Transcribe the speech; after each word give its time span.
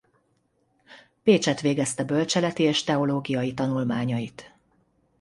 Pécsett 1.23 1.59
végezte 1.59 2.03
bölcseleti 2.03 2.63
és 2.63 2.83
teológiai 2.83 3.53
tanulmányait. 3.53 4.53